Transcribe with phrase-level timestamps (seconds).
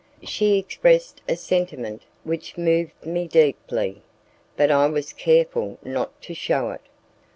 [0.23, 4.01] She expressed a sentiment which moved me deeply,
[4.57, 6.81] but I was careful not to shew it.